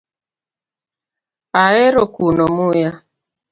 Aero 1.63 2.03
kuno 2.13 2.45
muya. 2.55 2.91